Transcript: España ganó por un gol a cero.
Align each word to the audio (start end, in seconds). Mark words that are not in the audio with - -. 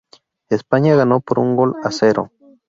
España 0.49 0.95
ganó 0.95 1.19
por 1.19 1.37
un 1.37 1.55
gol 1.55 1.75
a 1.83 1.91
cero. 1.91 2.31